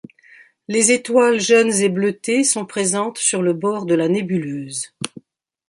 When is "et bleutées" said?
1.73-2.43